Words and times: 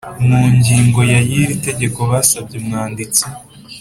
mu 0.27 0.41
ngingo 0.55 0.99
ya 1.11 1.19
y 1.29 1.31
iri 1.41 1.55
tegeko 1.65 1.99
basabye 2.11 2.55
Umwanditsi 2.61 3.25